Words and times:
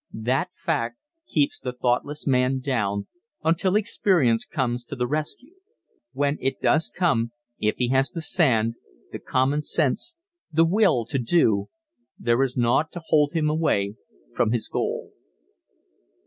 That 0.13 0.51
fact 0.55 0.97
keeps 1.27 1.59
the 1.59 1.73
thoughtless 1.73 2.25
man 2.25 2.57
down 2.57 3.05
until 3.43 3.75
experience 3.75 4.45
comes 4.45 4.83
to 4.85 4.95
the 4.95 5.05
rescue. 5.05 5.53
When 6.11 6.39
it 6.41 6.59
does 6.59 6.89
come, 6.89 7.33
if 7.59 7.75
he 7.77 7.89
has 7.89 8.09
the 8.09 8.23
sand, 8.23 8.77
the 9.11 9.19
common 9.19 9.61
sense, 9.61 10.17
the 10.51 10.65
will 10.65 11.05
to 11.05 11.19
do, 11.19 11.69
there 12.17 12.41
is 12.41 12.57
naught 12.57 12.91
to 12.93 13.01
hold 13.09 13.33
him 13.33 13.47
away 13.47 13.93
from 14.33 14.49
his 14.53 14.67
goal. 14.69 15.11